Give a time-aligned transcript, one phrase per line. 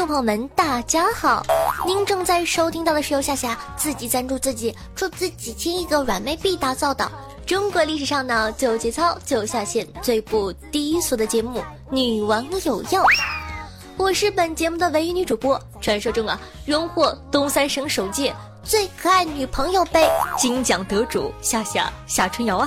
[0.00, 1.44] 众朋友们，大家好！
[1.86, 7.06] 您正在收听到的是由夏夏自己赞助自己出自几千亿个软妹币打造的
[7.44, 11.60] 中国历史上呢最有节操、最有下限、最不低俗的节目
[11.90, 13.02] 《女王有药》。
[13.98, 20.08] 我是本节目的唯一女主播，传说中啊荣获东三省首届最可爱女朋友杯
[20.38, 22.66] 金奖得主夏夏夏春瑶啊！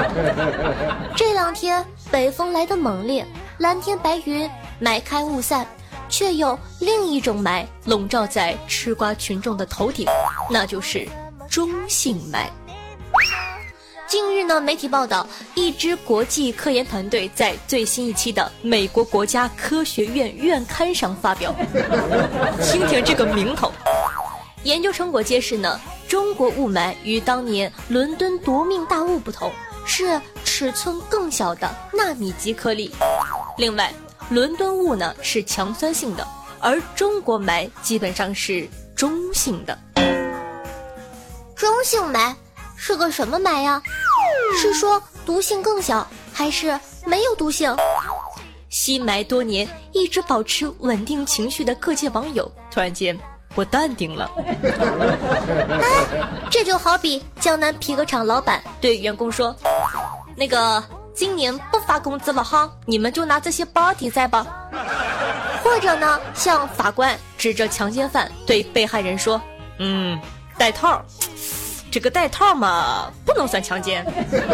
[1.16, 4.46] 这两天北风来的猛烈，蓝天白云。
[4.78, 5.66] 霾开雾散，
[6.08, 10.06] 却有另一种霾笼罩在吃瓜群众的头顶，
[10.50, 11.06] 那就是
[11.48, 12.46] 中性霾。
[14.08, 21.52] 近日呢，媒体报道，一支国际科研团队在最新一期的美国国家科学院院刊上发表。
[22.62, 23.72] 听听这个名头，
[24.62, 29.50] 研究成果揭示呢，中国雾霾与当年伦敦夺命大雾不同，
[29.84, 32.94] 是尺寸更小的纳米级颗粒。
[33.58, 33.92] 另外。
[34.28, 36.26] 伦敦雾呢是强酸性的，
[36.60, 39.78] 而中国霾基本上是中性的。
[41.54, 42.34] 中性霾
[42.76, 43.80] 是个什么霾呀？
[44.60, 47.74] 是说毒性更小，还是没有毒性？
[48.68, 53.16] 吸霾多年一直保持稳定情绪的各界网友突然间
[53.54, 54.28] 不淡定了。
[55.80, 59.54] 哎，这就好比江南皮革厂老板对员工说
[60.36, 60.82] ：“那个。”
[61.16, 64.46] 今年不发工资了哈，你们就拿这些包抵债吧。
[65.62, 69.40] 或者呢，向法官指着强奸犯对被害人说
[69.78, 70.18] ：“嗯，
[70.56, 71.02] 戴套，
[71.90, 74.04] 这个戴套嘛，不能算强奸。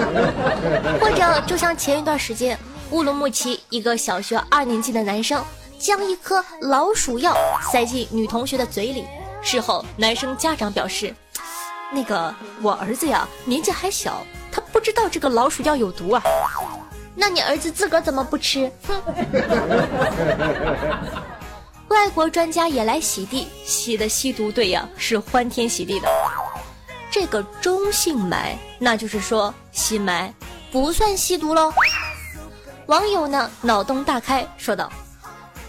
[1.00, 2.58] ”或者就像前一段时间，
[2.90, 5.42] 乌鲁木齐一个小学二年级的男生
[5.78, 7.36] 将一颗老鼠药
[7.70, 9.04] 塞进女同学的嘴里，
[9.42, 11.14] 事后男生家长表示
[11.92, 16.22] ：“那个我儿子呀，年纪还小。”他不知道这个老鼠药有毒啊！
[17.14, 18.70] 那你儿子自个儿怎么不吃？
[18.88, 19.02] 哼！
[21.88, 26.08] 外国专家也来洗地，洗的吸毒队呀是欢天喜地的。
[27.10, 30.32] 这个中性霾，那就是说吸霾
[30.70, 31.70] 不算吸毒喽。
[32.86, 34.90] 网友呢脑洞大开，说道：“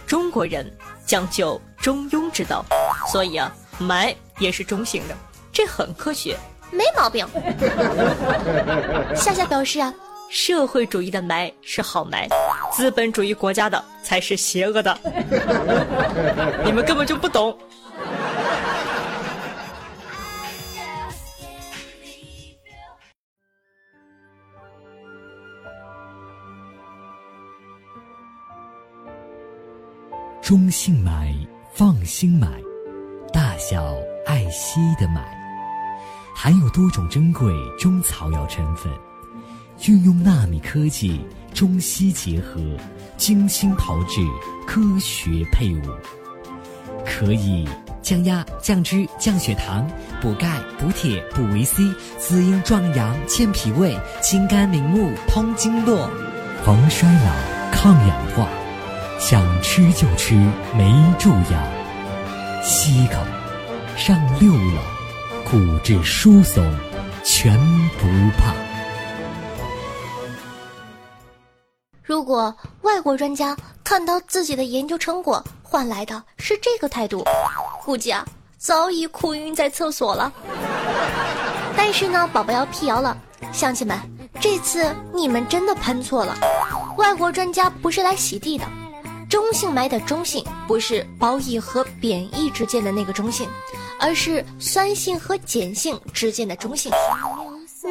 [0.07, 0.65] 中国人
[1.05, 2.63] 讲究中庸之道，
[3.11, 5.15] 所以啊霾也是中性的，
[5.51, 6.37] 这很科学。”
[6.71, 7.27] 没毛病。
[9.13, 9.93] 夏夏表示啊，
[10.33, 12.27] 社会主义的霾是好霾，
[12.71, 14.97] 资本主义国家的才是邪恶的。
[16.65, 17.55] 你们根本就不懂。
[30.41, 31.31] 中性买，
[31.75, 32.47] 放心买，
[33.31, 33.93] 大小
[34.25, 35.23] 爱惜的买。
[36.35, 38.91] 含有多种珍贵中草药成分，
[39.85, 41.19] 运用纳米科技
[41.53, 42.61] 中西结合，
[43.17, 44.21] 精心炮制
[44.65, 45.81] 科学配伍，
[47.05, 47.67] 可以
[48.01, 49.85] 降压、降脂、降血糖、
[50.21, 51.83] 补钙、补铁、补维 C、
[52.17, 56.09] 滋阴壮阳、健脾胃、清肝明目、通经络、
[56.63, 58.47] 防衰老、抗氧化。
[59.19, 60.33] 想吃就吃，
[60.77, 62.63] 没蛀牙。
[62.63, 63.15] 吸一口，
[63.97, 64.79] 上六楼。
[65.43, 66.63] 骨质疏松，
[67.23, 67.59] 全
[67.99, 68.07] 不
[68.37, 68.53] 怕。
[72.13, 77.25] 如果外国专家看到自己的研究成果换来的是这个态度，
[77.83, 78.23] 估计啊
[78.59, 80.31] 早已哭晕在厕所了。
[81.75, 83.17] 但是呢，宝宝要辟谣了，
[83.51, 83.97] 乡亲们，
[84.39, 86.37] 这次你们真的喷错了，
[86.99, 88.65] 外国专家不是来洗地的。
[89.27, 93.49] 中性霾的中性不是褒义和贬义之间的那个中性，
[93.99, 96.91] 而是酸性和碱性之间的中性。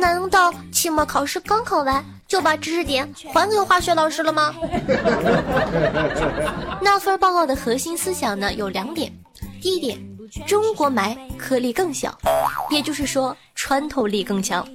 [0.00, 4.54] 难道期末考试刚考完就把知识点还给化学老师了吗？
[6.80, 9.12] 那份报告的核心思想呢有两点，
[9.60, 9.98] 第一点，
[10.46, 12.16] 中国霾颗粒更小，
[12.70, 14.66] 也就是说穿透力更强，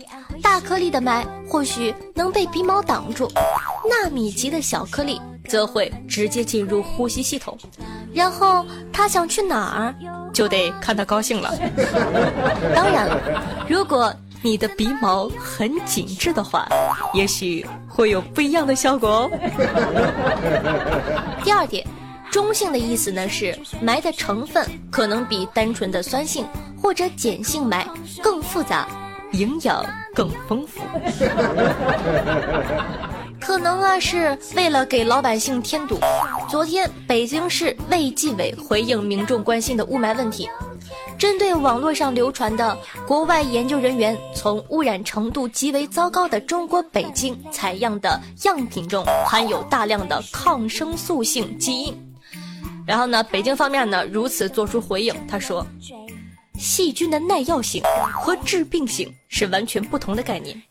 [0.41, 3.31] 大颗粒的霾或许能被鼻毛挡住，
[3.89, 5.19] 纳米级的小颗粒。
[5.47, 7.57] 则会直接进入呼吸系统，
[8.13, 9.95] 然后他想去哪儿，
[10.33, 11.57] 就得看他高兴了。
[12.75, 13.17] 当然了，
[13.65, 16.67] 如果你的鼻毛很紧致的话，
[17.13, 19.29] 也许会有不一样的效果哦。
[21.43, 21.85] 第二点，
[22.31, 26.45] 中性的意思呢是霾的成分可能比单纯的酸性
[26.81, 27.85] 或者碱性霾
[28.21, 28.87] 更复杂，
[29.31, 30.81] 营养更丰富。
[33.39, 35.99] 可能啊是为了给老百姓添堵。
[36.49, 40.49] 昨天北京市卫计委回应民众关心的雾霾问题。
[41.17, 42.77] 针对网络上流传的
[43.07, 52.15] 国外研究人员从污染程度极为糟糕的中国北京采样的样品中含有大量的抗生素性基因，
[52.85, 55.65] 然后呢，北京方面呢如此作出回应，他说，
[56.59, 57.81] 细菌的耐药性
[58.13, 60.61] 和致病性是完全不同的概念，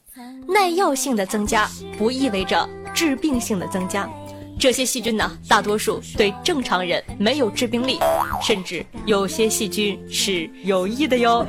[0.46, 4.08] 耐药性的增加不意味着致病性的增加。
[4.58, 8.00] 这些细菌呢，大多数对正常人没有致病力，
[8.42, 11.46] 甚至有些细菌是有益的哟。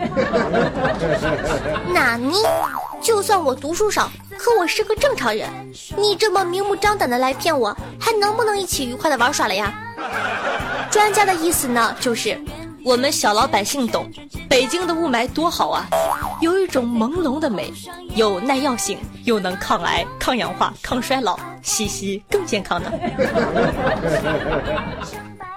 [1.94, 2.34] 纳尼？
[3.02, 5.48] 就算我读书少，可我是个正常人，
[5.96, 9.74] 你这么明目张胆的来骗我，还能不能一起愉快的玩耍了呀？
[10.92, 12.38] 专家的意思呢，就是
[12.84, 14.12] 我们小老百姓懂，
[14.50, 15.88] 北京的雾霾多好啊，
[16.42, 17.72] 有一种朦胧的美，
[18.16, 21.40] 有耐药性，又能抗癌、抗氧化、抗衰老。
[21.68, 22.90] 吸吸更健康呢。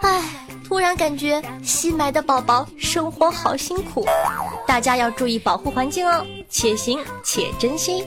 [0.02, 0.22] 哎，
[0.66, 4.04] 突然感觉新来的宝宝生活好辛苦，
[4.66, 8.04] 大家要注意保护环境哦，且行且珍惜。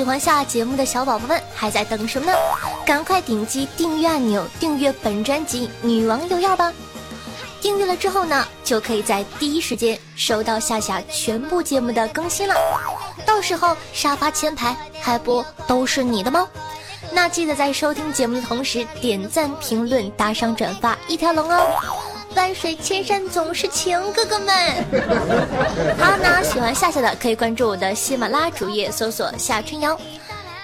[0.00, 2.38] 喜欢下节目的小宝宝们还在等什么呢？
[2.86, 6.72] 赶快点击订阅按钮，订阅本专辑《女王有药》吧！
[7.60, 12.54] 订阅了之后呢，就可以在第一时间收到夏夏全部节目的更新了。
[13.26, 16.48] 到时候沙发前排还不都是你的吗？
[17.12, 21.66] 那记得在收听节目的同时点赞、评论、打赏、转发一条龙哦！
[22.36, 24.54] 万水千山总是情，哥哥们。
[25.98, 29.98] 好，那喜欢夏夏的可以关注我的喜马拉主页，搜索夏春瑶。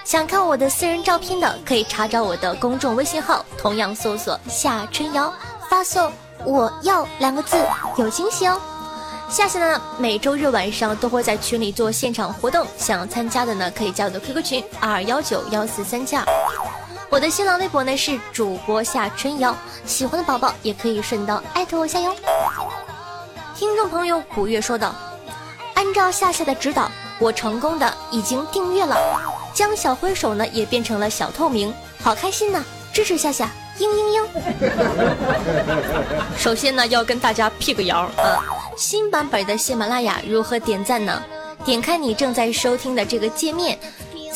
[0.03, 5.33] 想看我的私人照片的，可以查找我的公众微信号，同样搜索夏春瑶，
[5.69, 6.11] 发送
[6.45, 7.57] “我要”两个字，
[7.97, 8.59] 有惊喜哦。
[9.29, 16.23] 夏夏呢，每周日晚上都会在群里做现场活动，想参加的呢，可以加我的 QQ 群二幺九幺四三七二。
[17.09, 19.55] 我的新浪微博呢是主播夏春瑶，
[19.85, 22.13] 喜欢的宝宝也可以顺道艾特我下哟。
[23.55, 24.93] 听众朋友古月说道
[25.73, 28.97] ：“按照夏夏的指导，我成功的已经订阅了，
[29.53, 31.73] 将小挥手呢也变成了小透明，
[32.03, 32.61] 好开心呐！
[32.91, 33.49] 支持夏夏，
[33.79, 34.27] 嘤嘤嘤。
[36.37, 38.43] 首先呢要跟大家辟个谣啊，
[38.77, 41.23] 新版本的喜马拉雅如何点赞呢？
[41.63, 43.79] 点开你正在收听的这个界面。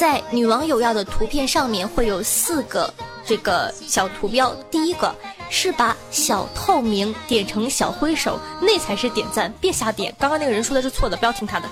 [0.01, 2.92] 在女网友要的图片上面会有四个
[3.24, 5.13] 这个小图标，第一个
[5.48, 10.12] 是把小透明点成小挥手，那才是点赞，别瞎点。
[10.18, 11.69] 刚刚那个人说的是错的，不要听他的。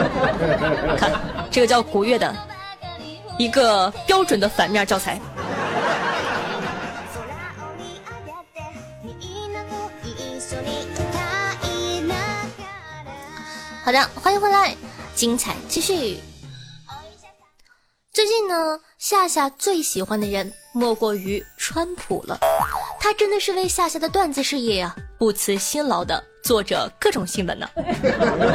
[0.96, 1.12] 看，
[1.50, 2.34] 这个叫古月的
[3.36, 5.20] 一个标准的反面教材。
[13.84, 14.74] 好的，欢迎回来，
[15.14, 16.18] 精彩继续。
[18.12, 22.38] 最近呢，夏夏最喜欢的人莫过于川普了。
[23.00, 27.66] 他真的是为夏夏的段子事业呀不辞辛劳的做着各种新闻呢。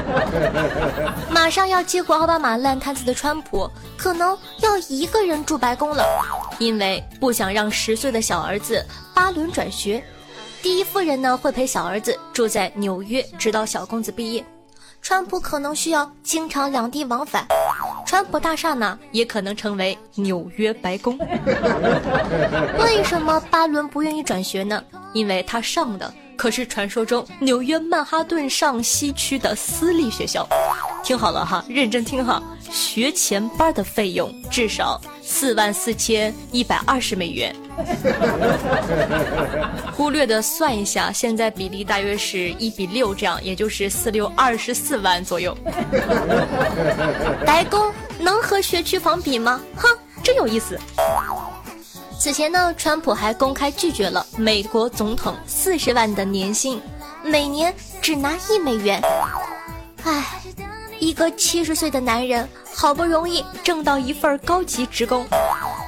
[1.32, 6.06] 马上要接过奥巴马烂摊子的川普，可能要一个人住白宫了，
[6.60, 8.86] 因为不想让十岁的小儿子
[9.16, 10.04] 巴伦转学。
[10.62, 14.46] 第一夫人呢会陪小儿子住在纽约，直到小公子毕业。
[15.08, 17.48] 川普可能需要经常两地往返。
[18.06, 21.18] 川普大厦呢，也可能成为纽约白宫。
[22.78, 24.84] 为什么巴伦不愿意转学呢？
[25.14, 30.46] 因为他上的可是传说中纽约曼哈顿上西区的私立学校。
[31.06, 37.54] 听好了哈，认真听哈，学前班的费用至少四万四千一百二十美元。
[39.94, 45.56] 忽略的算一下，现在比例大约是一比六，这样也就是四六二十四万左右。
[47.46, 49.60] 白宫能和学区房比吗？
[49.76, 49.90] 哼，
[50.24, 50.80] 真有意思。
[52.18, 56.82] 此前呢，川普还公开拒绝了美国总统四十万的年薪，
[57.22, 59.02] 每年只拿一美元。
[60.04, 60.24] 唉，
[61.00, 65.26] 一个七十岁的男人，好不容易挣到一份高级职工，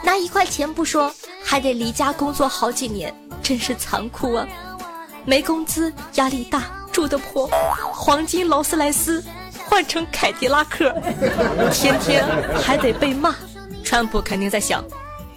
[0.04, 1.14] 拿一块钱不说。
[1.44, 3.12] 还得离家工作好几年，
[3.42, 4.46] 真是残酷啊！
[5.26, 7.50] 没工资，压力大，住得破，
[7.92, 9.24] 黄金劳斯莱斯
[9.68, 10.94] 换成凯迪拉克，
[11.74, 12.24] 天天
[12.62, 13.34] 还得被骂。
[13.84, 14.84] 川普肯定在想：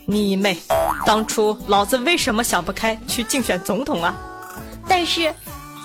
[0.04, 0.58] 你妹，
[1.06, 4.14] 当初老子为什么想不开去竞选总统啊？
[4.86, 5.34] 但是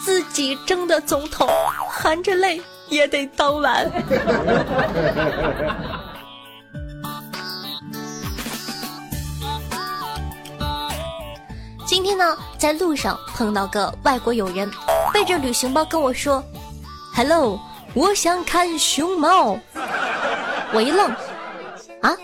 [0.04, 1.48] 自己争的总统，
[1.90, 3.92] 含着泪也得当晚。
[11.86, 14.70] 今天呢，在路上碰到个外国友人，
[15.14, 16.44] 背着旅行包跟我说
[17.16, 17.60] ：“Hello，
[17.94, 19.58] 我想看熊猫。”
[20.74, 21.10] 我一愣，
[22.02, 22.16] 啊，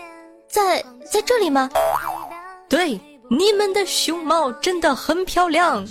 [0.48, 1.68] 在在这里吗？
[2.68, 5.84] 对，你们的熊猫真的很漂亮。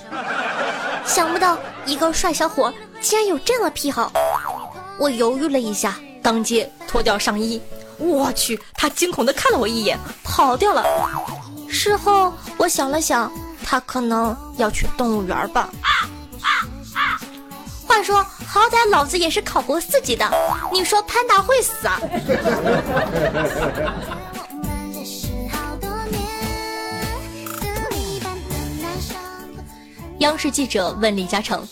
[1.03, 4.12] 想不到一个帅小伙竟然有这样的癖好。
[4.98, 7.62] 我犹豫了一下，当街脱掉上衣。
[7.98, 10.84] 我去，他惊恐的看了我一眼，跑掉了。
[11.68, 13.32] 事后我想了想。
[13.66, 15.70] 他可能要去动物园吧。
[17.88, 20.30] 话说，好歹老子也是考过四级的，
[20.72, 21.98] 你说潘达会死啊？
[30.20, 31.66] 央视记者问李嘉诚：“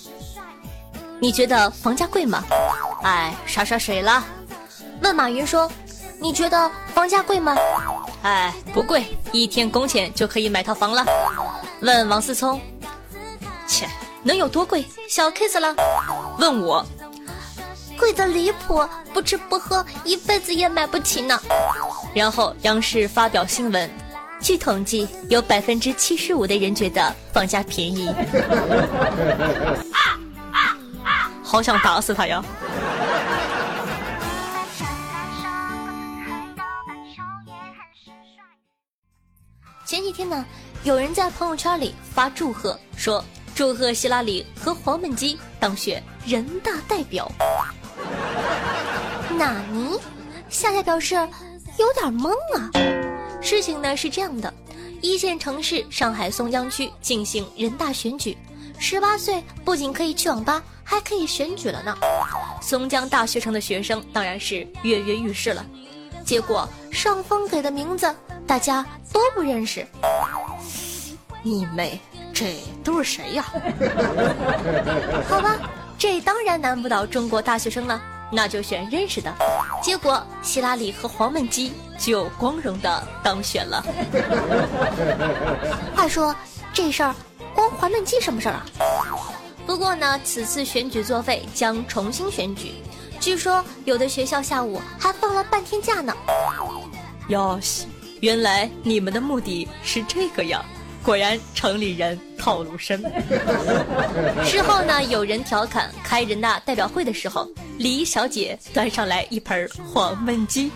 [1.22, 2.44] 你觉得房价贵吗？”
[3.04, 4.24] 哎，刷刷水了。
[5.02, 5.72] 问马云说
[6.20, 7.56] ：“你觉得房价贵吗？”
[8.24, 11.06] 哎，不贵，一天工钱就可以买套房了。
[11.82, 12.60] 问王思聪，
[13.66, 13.88] 切，
[14.22, 14.86] 能有多贵？
[15.10, 15.74] 小 case 了。
[16.38, 16.86] 问我，
[17.98, 21.40] 贵的离谱，不吃不喝，一辈子也买不起呢。
[22.14, 23.90] 然后央视发表新闻，
[24.40, 28.14] 据统计，有百分之七十五的人觉得房价便宜。
[31.52, 32.42] 好想打死他呀！
[39.86, 40.46] 前几天呢？
[40.86, 43.22] 有人在朋友圈里发祝贺，说
[43.54, 47.30] 祝贺希拉里和黄焖鸡当选人大代表。
[49.38, 50.00] 纳尼？
[50.48, 51.16] 夏夏表示
[51.78, 52.72] 有点懵啊。
[53.42, 54.54] 事情呢是这样的，
[55.02, 58.38] 一线城市上海松江区进行人大选举，
[58.80, 61.96] 十八岁不仅可以去网吧，还可以选举了呢。
[62.62, 65.66] 松江大学城的学生当然是跃跃欲试了，
[66.26, 68.14] 结果上峰给的名字
[68.46, 69.88] 大家都不认识。
[71.42, 71.98] 你妹，
[72.34, 73.46] 这都是谁呀？
[75.30, 75.58] 好吧，
[75.98, 79.34] 这当然难不倒中国大学生了，那就选认识的。
[79.82, 83.82] 结果希拉里和黄焖鸡就光荣的当选了。
[85.96, 86.36] 话说
[86.74, 87.16] 这事儿
[87.56, 88.66] 关黄焖鸡什么事儿啊？
[89.72, 92.74] 不过呢，此次选举作废，将重新选举。
[93.22, 96.14] 据说有的学校下午还放了半天假呢。
[97.30, 97.88] 哟西，
[98.20, 100.62] 原来你们的目的是这个呀？
[101.02, 103.02] 果然城里人套路深。
[104.44, 110.70] 事后呢，有人调侃开人大代表会的时候，礼仪小姐端上来一盆黄焖鸡。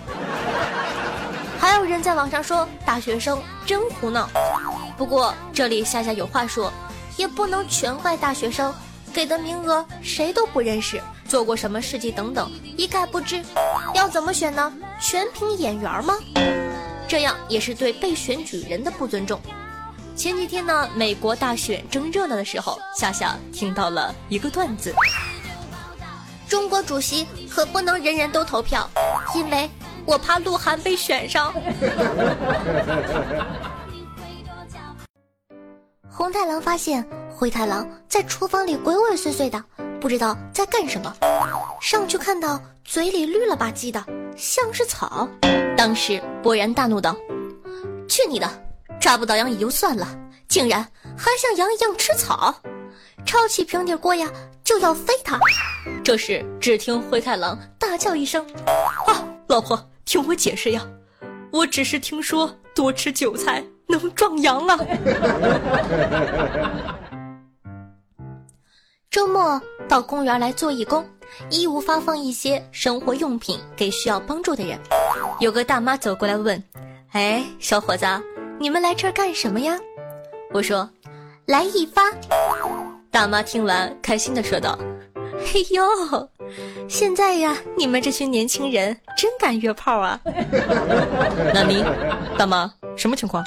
[1.60, 4.30] 还有人在网上说大学生真胡闹。
[4.98, 6.72] 不过这里夏夏有话说，
[7.17, 8.74] 也不能全怪大学生，
[9.13, 13.43] 给的名额谁都不认识，做过什么事迹等等一概不知，
[13.93, 14.72] 要怎么选呢？
[15.01, 16.13] 全凭眼缘吗？
[17.07, 19.39] 这样也是对被选举人的不尊重。
[20.15, 24.95] 前几天呢，美国大选正热闹的时候，夏夏听到了一个段子：
[26.48, 28.89] 中国主席可不能人人都投票，
[29.36, 29.69] 因为
[30.05, 31.53] 我怕鹿晗被选上。
[36.17, 39.62] 红太狼发现灰太狼在厨房里鬼鬼祟祟的，
[40.00, 41.13] 不知道在干什么，
[41.81, 44.01] 上去看到嘴里绿了吧唧的，
[44.38, 45.27] 像是草，
[45.75, 47.13] 当时勃然大怒道
[48.07, 48.50] ：“去你的！”
[48.98, 50.07] 抓不到羊也就算了，
[50.48, 50.81] 竟然
[51.17, 52.55] 还像羊一样吃草，
[53.25, 54.31] 抄起平底锅呀
[54.63, 55.38] 就要飞它。
[56.01, 58.48] 这时只听灰太狼大叫一声
[59.05, 60.81] ：“啊，老婆，听我解释呀，
[61.51, 63.62] 我只是听说多吃韭菜
[63.98, 64.80] 能壮阳啊。
[69.10, 71.06] ”周末到公园来做义工，
[71.50, 74.78] 义务发放一些生活用品给需要帮助的人。
[75.40, 76.62] 有个大妈走过来问
[77.14, 78.06] ：“哎，小伙子。”
[78.58, 79.78] 你们来这儿干什么呀？
[80.54, 80.90] 我说，
[81.46, 82.02] 来一发。
[83.12, 84.80] 大妈听完，开心的说道
[85.46, 85.84] ：“嘿呦，
[86.88, 90.18] 现在呀，你们这群年轻人真敢约炮啊！”
[91.54, 91.84] 那你，
[92.38, 93.44] 大妈，什么情况？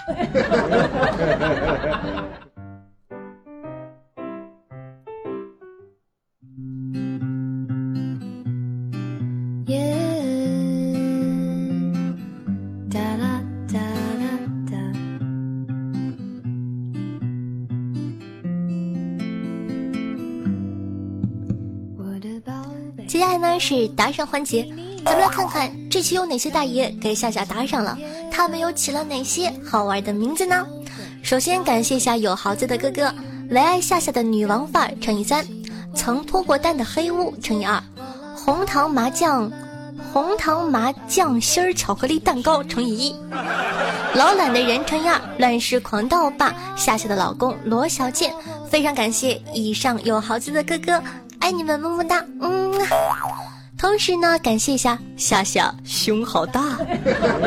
[23.06, 24.68] 接下来呢是打赏环节。
[25.04, 27.96] 咱们来看看这期有哪些大爷给夏夏打赏了，
[28.30, 30.66] 他们又起了哪些好玩的名字呢？
[31.22, 33.12] 首先感谢一下有豪子的哥哥，
[33.50, 35.44] 唯爱夏夏的女王范儿乘以三，
[35.94, 37.82] 曾脱过单的黑屋乘以二，
[38.36, 39.50] 红糖麻酱。
[40.10, 43.16] 红糖麻酱心儿巧克力蛋糕乘以一，
[44.14, 48.32] 老懒的人乘以二，乱世狂盗霸夏夏的老公罗小贱，
[48.70, 51.02] 非常感谢以上有豪子的哥哥，
[51.40, 52.72] 爱你们么么哒，嗯。
[53.78, 56.76] 同时呢，感谢一下夏夏胸好大，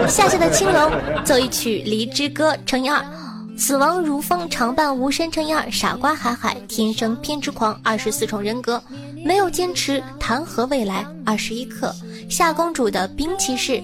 [0.07, 0.89] 夏夏的青龙
[1.25, 3.05] 奏一曲离之歌乘以二，
[3.57, 8.81] 死亡如风常伴无声乘以二，傻瓜海海天生偏执狂二十四重人格。
[9.25, 11.05] 没有坚持，谈何未来？
[11.25, 11.93] 二十一课，
[12.29, 13.83] 夏公主的兵器是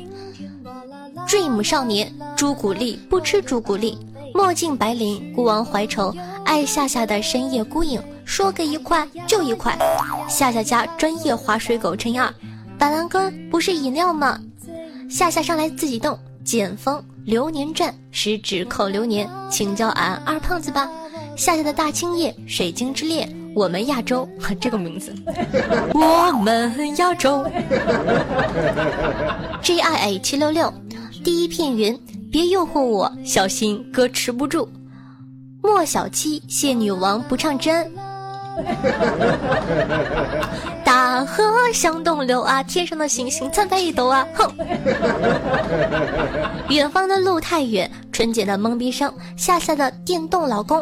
[1.28, 3.98] Dream 少年朱古力，不吃朱古力。
[4.34, 9.76] 墨镜白绫，孤王怀愁，爱夏夏的深夜孤影，说给一块就一块。
[10.28, 12.32] 夏夏家专业划水狗乘以二，
[12.78, 14.38] 板蓝根不是饮料吗？
[15.10, 20.90] 夏夏上来自己动，简风流年战，十指扣流年，请叫俺二胖子吧。
[21.38, 23.34] 夏夏的大青叶，水晶之恋。
[23.56, 24.28] 我们亚洲，
[24.60, 25.16] 这个名字。
[25.96, 27.44] 我们亚洲。
[29.64, 30.72] G I A 七六六，
[31.24, 31.98] 第一片云，
[32.30, 34.70] 别诱惑我，小心哥吃不住。
[35.64, 37.90] 莫小七，谢女王不唱真。
[40.84, 44.26] 大河向东流啊，天上的星星参北斗啊！
[44.34, 44.52] 哼。
[46.70, 50.82] 远方的路太远，纯洁的懵逼声，夏夏的电动老公，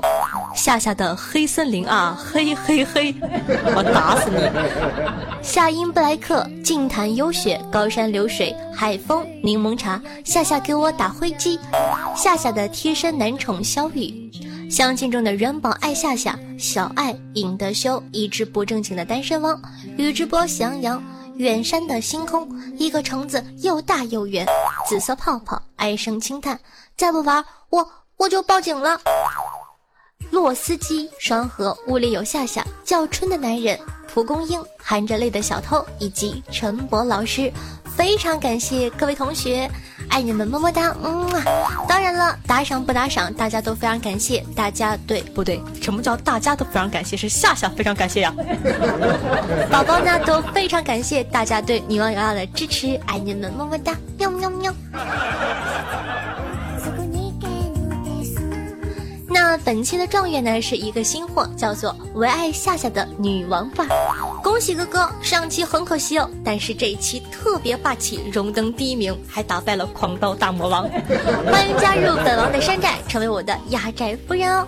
[0.55, 3.13] 夏夏的黑森林啊，嘿嘿嘿，
[3.75, 4.38] 我打死你！
[5.41, 11.60] 夏英布莱克，静潭幽雪，高山流水，海风，柠檬茶，夏夏给我打灰机，
[12.15, 14.32] 夏夏的贴身男宠肖雨。
[14.70, 19.62] 相亲中的软宝爱夏夏，小爱尹德修，一只不正经的单身汪，
[19.97, 21.03] 宇智波喜羊羊，
[21.35, 24.45] 远山的星空，一个橙子又大又圆，
[24.88, 26.60] 紫色泡泡，唉声轻叹，
[26.95, 28.99] 再不玩我我就报警了。
[30.32, 37.51] 洛斯基双河屋里有夏夏，叫春的男人，蒲公英含着泪的小偷，以及陈博老师，
[37.95, 39.69] 非常感谢各位同学。
[40.10, 41.43] 爱你们么么哒，嗯啊！
[41.88, 44.45] 当然了，打赏不打赏，大家都非常感谢。
[44.55, 45.60] 大家对不对？
[45.81, 47.17] 什么叫大家都非常感谢？
[47.17, 48.34] 是夏夏非常感谢呀。
[49.71, 54.73] 宝宝呢都非常感谢大家对女王瑶瑶的支持，爱你们么么哒，喵喵喵。
[59.27, 63.88] 那本期的状元呢是一个新货，叫做唯爱夏夏的女王范。
[64.56, 70.89] 恭喜哥哥，上期很可惜哦，但是这一期特别霸气，荣登第一名，还打败了狂刀大魔王。
[71.52, 74.65] 欢迎加入本王的山寨，成为我的压寨夫人哦。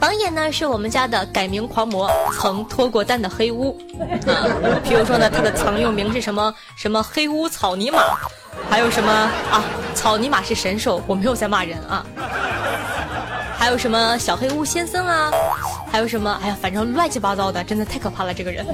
[0.00, 3.80] 榜眼呢是我们家的改名狂魔，曾脱过单的黑屋。
[4.26, 4.50] 啊，
[4.82, 8.02] 比如说呢，他的曾用名是什么什么黑屋草泥马，
[8.68, 9.62] 还有什么啊
[9.94, 12.04] 草泥马是神兽，我没有在骂人啊。
[13.60, 15.30] 还有什么小黑屋先生啊？
[15.92, 16.40] 还有什么？
[16.42, 18.32] 哎呀，反正乱七八糟的，真的太可怕了。
[18.32, 18.66] 这个人，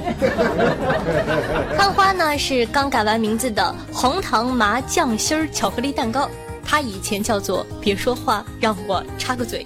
[1.77, 6.29] 看花呢是刚改完名字的红糖麻酱心儿巧克力蛋糕，
[6.65, 9.61] 他以前叫做别说话，让我插个嘴。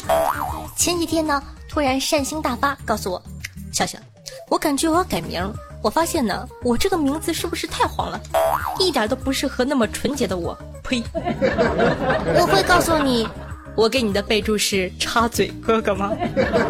[0.76, 3.22] 前几天呢，突然善心大发，告诉我，
[3.72, 4.00] 笑笑，
[4.50, 5.54] 我感觉我要改名。
[5.84, 8.20] 我发现呢，我这个名字是不是太黄了？
[8.80, 10.58] 一点都不适合那么纯洁的我。
[10.84, 11.04] 呸！
[11.14, 13.28] 我会告诉你。
[13.76, 16.12] 我给你的备注是插嘴 哥哥吗？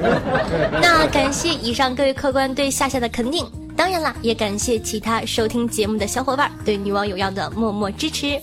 [0.82, 8.40] 那感谢以上各位客官对夏夏的肯定，当然啦，也感谢其他收听节目的小伙伴对女王有药的默默支持。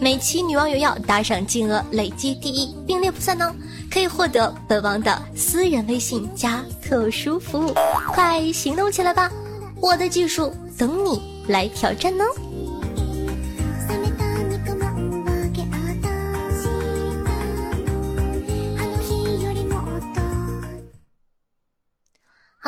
[0.00, 3.52] 每期女王有药打赏金额累计第一并列不算哦，
[3.90, 7.74] 可以获得本王的私人微信加特殊服务，
[8.12, 9.28] 快行动起来吧！
[9.80, 12.24] 我的技术等你来挑战呢。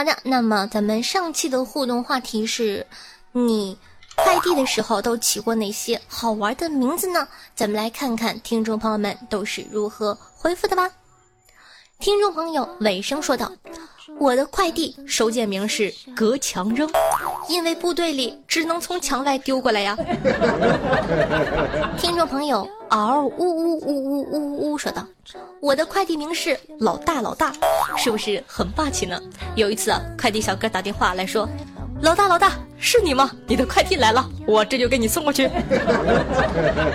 [0.01, 2.87] 好的，那么咱们上期的互动话题是：
[3.33, 3.77] 你
[4.15, 7.29] 快递的时候都起过哪些好玩的名字呢？
[7.55, 10.91] 咱们来看看听众朋友们都是如何回复的吧。
[12.01, 13.53] 听众朋友尾声说道
[14.19, 16.89] ：“我的快递收件名是隔墙扔，
[17.47, 19.95] 因为部队里只能从墙外丢过来呀。
[22.01, 25.07] ”听众朋友嗷呜呜呜呜呜呜说道
[25.61, 27.53] ：“我的快递名是老大老大，
[27.99, 29.21] 是不是很霸气呢？”
[29.55, 31.47] 有一次啊，快递小哥打电话来说
[32.01, 33.31] ：“老大老大，是你吗？
[33.47, 35.45] 你的快递来了，我这就给你送过去。”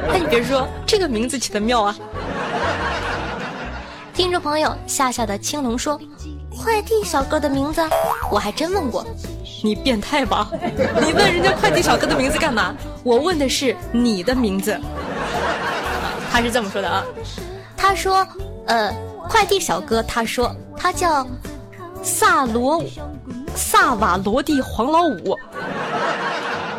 [0.10, 1.96] 哎，你别说，这个名字起的妙啊。
[4.16, 6.00] 听众朋友夏夏的青龙说
[6.50, 7.82] ：“快递小哥的名字，
[8.32, 9.06] 我还真问过，
[9.62, 10.50] 你变态吧？
[11.02, 12.74] 你问人家快递小哥的名字干嘛？
[13.04, 14.80] 我问的是你的名字。
[16.32, 17.04] 他是这么说的啊，
[17.76, 18.26] 他说，
[18.68, 18.90] 呃，
[19.28, 21.28] 快递小哥，他说他叫
[22.02, 22.82] 萨罗
[23.54, 25.38] 萨瓦罗蒂黄老五。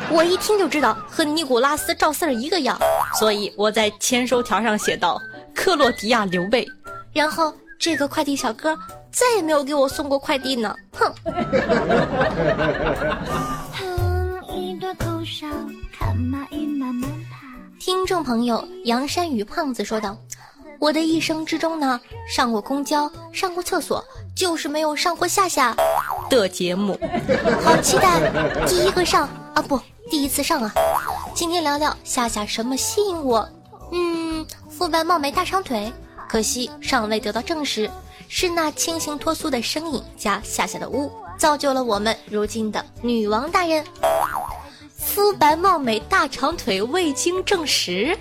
[0.08, 2.80] 我一听就知道和尼古拉斯赵四儿一个样，
[3.18, 5.20] 所以我在签收条上写道：
[5.54, 6.66] 克洛迪亚刘备。
[7.16, 8.76] 然后这个快递小哥。
[9.10, 11.10] 再也没有给我送过快递呢，哼！
[17.80, 20.14] 听众朋友杨山与胖子说道
[20.78, 21.98] ：“我的一生之中呢，
[22.28, 25.74] 上过公交，上过厕所，就是没有上过夏夏
[26.28, 27.00] 的节目，
[27.64, 28.20] 好期待
[28.66, 30.70] 第一个上啊，不，第一次上啊！
[31.34, 33.48] 今天聊聊夏夏什么吸引我？
[33.92, 35.90] 嗯，肤白貌美大长腿，
[36.28, 37.88] 可惜尚未得到证实。”
[38.28, 41.08] 是那清新脱俗的声音加夏夏的污，
[41.38, 43.84] 造就了我们如今的女王大人。
[44.96, 48.18] 肤白貌美大长腿未经证实，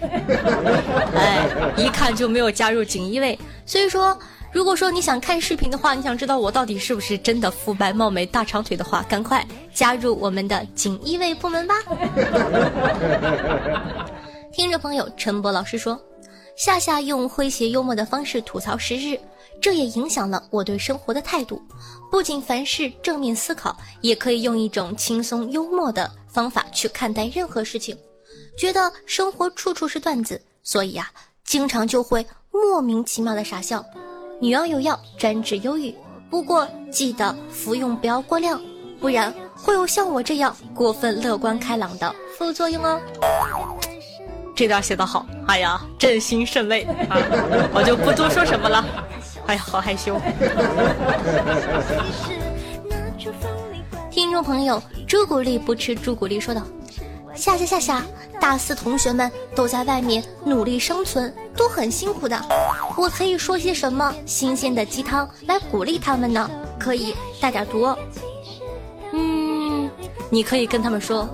[1.16, 3.40] 哎，一看就没有加入锦衣卫。
[3.66, 4.16] 所以说，
[4.52, 11.74] 如果说你想看视频的话，你想知道我到底是不是真的肤白貌美大长腿的话，赶快加入我们的锦衣卫部门吧。
[14.54, 16.00] 听众朋友陈博老师说，
[16.56, 19.20] 夏夏用诙谐幽默的方式吐槽时日。
[19.62, 21.62] 这也影响了我对生活的态度，
[22.12, 27.98] 不仅凡事正面思考，也可以用一种轻松幽默的方法去看待任何事情。
[28.58, 31.10] 觉得生活处处是段子，所以呀，
[31.46, 33.84] 经常就会莫名其妙的傻笑。
[34.42, 35.96] 女王有药专治忧郁，
[36.30, 38.62] 不过记得服用不要过量，
[39.00, 43.00] 不然会有像我这样过分乐观开朗的副作用哦。
[44.56, 47.18] 这段写得好，哎呀，朕心甚慰啊！
[47.74, 48.86] 我就不多说什么了。
[49.48, 50.20] 哎呀，好害羞！
[54.10, 56.62] 听众朋友，朱古力不吃朱古力说道
[57.36, 58.02] ：“夏夏夏夏，
[58.40, 62.42] 大四同学们都在外面努力生存，都很辛苦的。
[62.96, 66.50] 我可以说些什么新鲜的鸡汤来鼓励他们呢？
[66.80, 67.94] 可以带点毒。
[69.12, 69.90] 嗯，
[70.30, 71.28] 你可以跟他们说，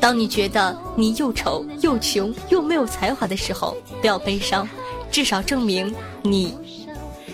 [0.00, 4.68] 当你觉得你又丑又穷又没有才华的时候，不要悲伤，
[5.10, 6.56] 至少证明你。”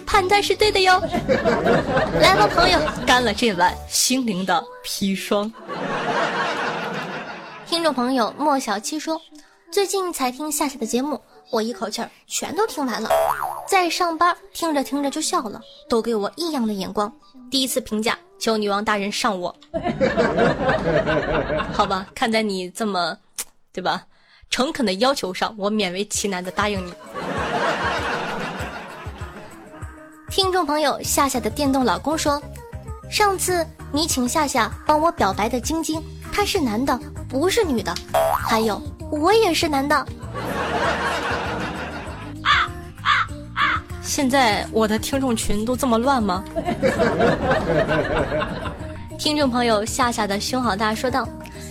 [0.06, 1.00] 判断是对的哟，
[2.20, 5.50] 来吧，朋友，干了这碗心灵的砒霜。
[7.66, 9.18] 听众朋友莫小七说，
[9.70, 11.18] 最近才听夏夏的节目，
[11.50, 13.08] 我一口气儿全都听完了，
[13.66, 17.10] 在上班听着听着就笑了，都给我异样的眼光。
[17.50, 19.54] 第一次评价，求女王大人上我。
[21.72, 23.16] 好吧，看在你这么，
[23.72, 24.02] 对吧，
[24.50, 26.92] 诚恳的要求上，我勉为其难的答应你。
[30.28, 32.42] 听众朋友夏夏的电动老公说
[33.08, 36.02] ：“上次你请夏夏帮我表白的晶晶，
[36.32, 37.94] 他是男的，不是女的。
[38.48, 40.06] 还有我也是男的。”
[44.14, 46.44] 现在我的听众群都这么乱吗？
[49.18, 51.26] 听众朋友夏夏的胸好大说道：“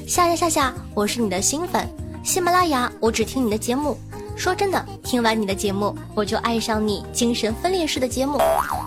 [0.10, 1.88] 夏夏夏夏，我是你的新粉，
[2.23, 3.95] 喜马拉雅我只听你的节目。”
[4.36, 8.39] 说真的，听完你的节目，我就爱上你精神分裂式的节目，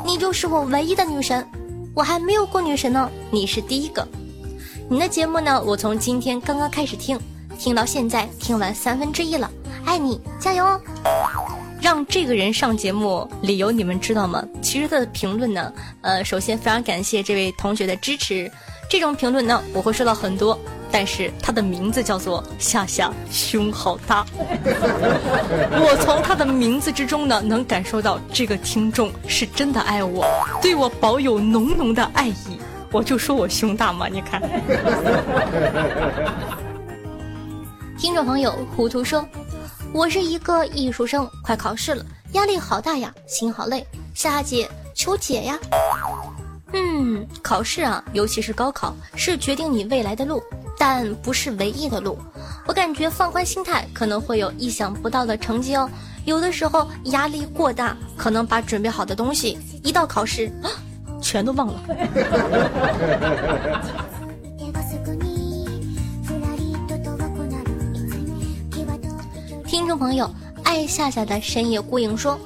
[0.04, 1.48] 你就是我唯一的女神，
[1.94, 4.04] 我还没有过女神呢，你是第一个。
[4.90, 7.16] 你的节目呢，我从今天刚刚开始听，
[7.56, 9.48] 听到现在听完三分之一了，
[9.84, 10.80] 爱你，加油哦！
[11.84, 14.42] 让这个人上节目，理由你们知道吗？
[14.62, 15.70] 其实他的评论呢，
[16.00, 18.50] 呃，首先非常感谢这位同学的支持，
[18.88, 20.58] 这种评论呢，我会收到很多。
[20.90, 24.24] 但是他的名字叫做夏夏，胸好大。
[25.76, 30.24] 我从他的名字之中呢，能感受到这个听众是真的爱我，
[30.62, 32.58] 对我保有浓浓的爱意。
[32.92, 34.40] 我就说我胸大嘛，你看。
[37.98, 39.26] 听众朋友糊涂说，
[39.94, 43.86] 我是一个艺术生，快考试了，压力好大呀，心好累。
[44.12, 45.56] 夏姐，求解呀。
[46.72, 50.42] 嗯，考试啊，尤其是高考，是决定你未来的路。
[50.76, 52.18] 但不是唯一的路，
[52.66, 55.88] 我感觉放宽心态可能会有意想不到的成绩哦。
[56.24, 60.66] 有的时候压力过大，可能把准备好的东西一到考试，啊
[61.22, 61.80] 全都忘了。
[69.74, 70.30] 听众朋友，
[70.62, 72.38] 爱夏夏的深夜孤影说，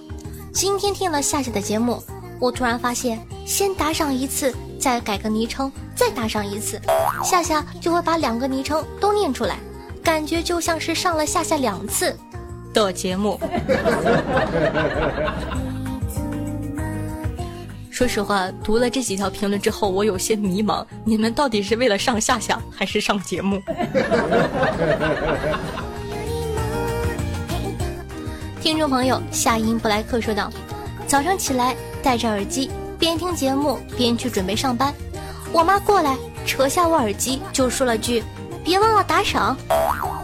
[0.51, 2.03] 今天听了夏夏的节目，
[2.41, 5.71] 我突然发现，先打赏一次，再改个昵称。
[5.95, 6.81] 再打赏一次，
[7.23, 9.59] 夏夏就会把两个昵称都念出来，
[10.03, 12.19] 感觉就像是上了夏夏两次
[12.73, 13.39] 的节目。
[17.91, 20.83] 说实话，读了这几条评论之后，我有些迷茫。
[21.05, 23.61] 你们到底是为了上夏夏，还是上节目？
[28.69, 30.53] 听众朋友夏音布莱克说道
[31.09, 34.93] ：“早上起来戴着耳机，边听节目边去准备上班。
[35.53, 38.23] 我妈过来扯下我耳机，就说了句
[38.63, 39.57] ：‘别忘了打赏。’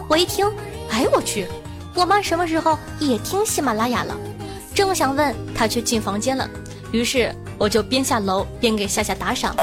[0.07, 0.45] 我一听，
[0.91, 1.47] 哎我去，
[1.95, 4.15] 我妈什么时候也听喜马拉雅了？
[4.75, 6.47] 正想问，她却进房间了。
[6.91, 9.55] 于是我就边下楼边给夏夏打赏。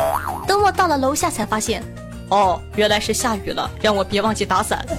[0.44, 1.84] 等我到了楼下，才发现，
[2.30, 4.84] 哦，原来是下雨了，让我别忘记打伞。”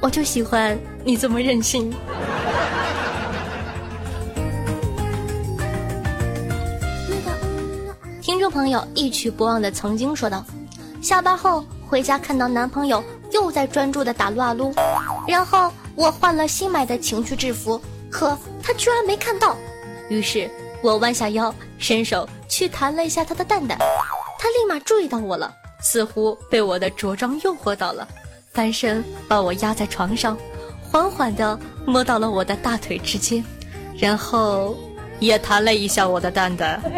[0.00, 1.92] 我就喜欢你这么任性。
[8.20, 10.44] 听众朋友一曲不忘的曾经说道
[11.00, 14.72] ：“下班后回家看到男朋友又在专注的打撸啊撸，
[15.26, 17.80] 然后我换了新买的情趣制服，
[18.10, 19.56] 可他居然没看到。
[20.08, 20.50] 于是
[20.82, 23.78] 我弯下腰，伸手去弹了一下他的蛋蛋，
[24.38, 28.06] 他立马注意到我了，似乎被我的着装诱惑到了。”
[28.56, 30.34] 翻身把我压在床上，
[30.90, 33.44] 缓缓地摸到了我的大腿之间，
[33.98, 34.74] 然后
[35.20, 36.80] 也弹了一下我的蛋蛋。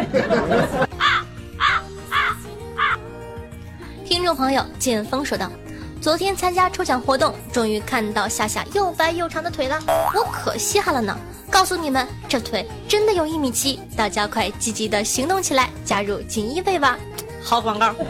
[4.05, 5.51] 听众朋友剑锋说道
[5.99, 9.77] ：“昨天参加抽奖活动，终于看到夏夏又白又长的腿了，
[10.15, 11.13] 我可稀罕了呢！
[11.51, 16.97] 告诉你们，这腿真的有一米七，大家快积极的行动起来，加入锦衣卫吧！
[17.43, 17.93] 好广告。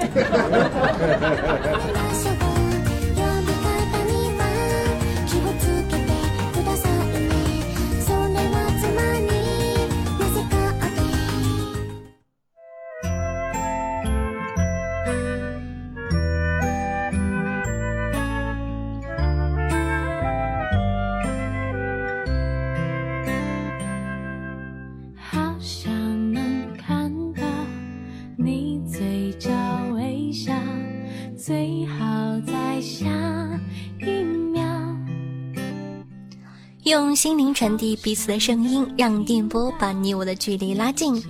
[36.89, 41.23] 用心灵传递彼此的声音，让电波把你我的距离拉近。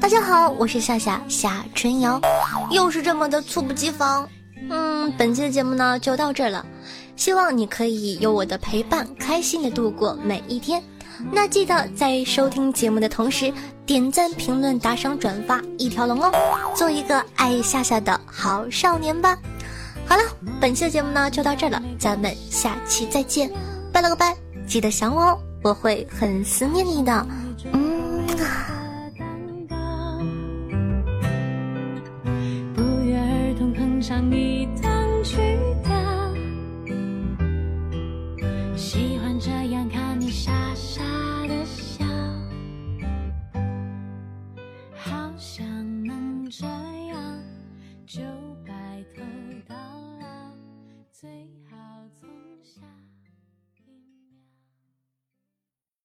[0.00, 2.20] 大家好，我是夏夏夏春瑶，
[2.70, 4.28] 又是这么的猝不及防。
[4.68, 6.64] 嗯，本期的节目呢就到这了，
[7.16, 10.80] 希望你可以有我的陪伴，开心的度过每一天。
[11.32, 13.52] 那记得在收听节目的同时，
[13.84, 16.30] 点赞、评论、打赏、转发一条龙哦，
[16.76, 19.36] 做一个爱夏夏的好少年吧。
[20.06, 20.22] 好了，
[20.60, 23.50] 本期的节目呢就到这了，咱们下期再见，
[23.92, 24.36] 拜了个拜。
[24.70, 27.26] 记得想我哦，我会很思念你的。
[27.72, 28.24] 嗯。
[32.72, 35.38] 不约而同哼唱一段曲
[35.82, 35.92] 调，
[38.76, 41.02] 喜欢这样看你傻傻
[41.48, 42.04] 的笑，
[44.94, 45.66] 好想
[46.04, 47.42] 能这样
[48.06, 48.20] 就
[48.64, 49.20] 白头
[49.66, 49.74] 到
[50.20, 50.54] 老，
[51.10, 51.28] 最
[51.68, 51.76] 好
[52.20, 52.28] 从
[52.62, 52.82] 下。